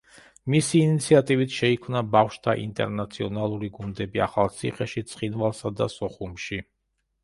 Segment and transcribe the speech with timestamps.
[0.53, 6.65] მისი ინიციატივით შეიქმნა ბავშვთა ინტერნაციონალური გუნდები ახალციხეში, ცხინვალსა და სოხუმში.